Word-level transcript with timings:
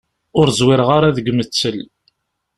Ur 0.39 0.47
ẓwireɣ 0.59 0.89
ara 0.97 1.15
deg 1.17 1.29
umettel. 1.31 1.77